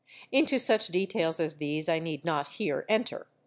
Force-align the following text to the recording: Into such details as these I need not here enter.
Into 0.31 0.57
such 0.57 0.87
details 0.87 1.39
as 1.39 1.57
these 1.57 1.87
I 1.87 1.99
need 1.99 2.25
not 2.25 2.47
here 2.53 2.87
enter. 2.89 3.27